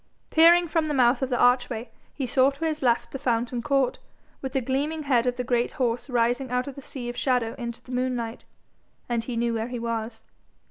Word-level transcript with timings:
Peering 0.31 0.67
from 0.67 0.87
the 0.87 0.95
mouth 0.95 1.21
of 1.21 1.29
the 1.29 1.37
archway, 1.37 1.87
he 2.11 2.25
saw 2.25 2.49
to 2.49 2.65
his 2.65 2.81
left 2.81 3.11
the 3.11 3.19
fountain 3.19 3.61
court, 3.61 3.99
with 4.41 4.53
the 4.53 4.59
gleaming 4.59 5.03
head 5.03 5.27
of 5.27 5.35
the 5.35 5.43
great 5.43 5.73
horse 5.73 6.09
rising 6.09 6.49
out 6.49 6.65
of 6.67 6.73
the 6.73 6.81
sea 6.81 7.07
of 7.07 7.15
shadow 7.15 7.53
into 7.59 7.83
the 7.83 7.91
moonlight, 7.91 8.43
and 9.07 9.27
knew 9.29 9.53
where 9.53 9.67
he 9.67 9.77
was. 9.77 10.23